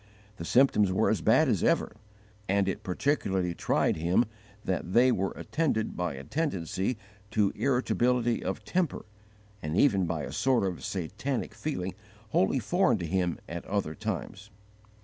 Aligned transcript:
The 0.37 0.45
symptoms 0.45 0.91
were 0.91 1.11
as 1.11 1.21
bad 1.21 1.47
as 1.47 1.63
ever, 1.63 1.95
and 2.49 2.67
it 2.67 2.81
particularly 2.81 3.53
tried 3.53 3.97
him 3.97 4.25
that 4.65 4.93
they 4.93 5.11
were 5.11 5.29
attended 5.35 5.95
by 5.95 6.15
a 6.15 6.23
tendency 6.23 6.97
to 7.29 7.51
irritability 7.55 8.43
of 8.43 8.65
temper, 8.65 9.05
and 9.61 9.77
even 9.77 10.07
by 10.07 10.23
a 10.23 10.31
sort 10.31 10.63
of 10.63 10.83
satanic 10.83 11.53
feeling 11.53 11.93
wholly 12.29 12.57
foreign 12.57 12.97
to 12.97 13.05
him 13.05 13.37
at 13.47 13.63
other 13.65 13.93
times. 13.93 14.49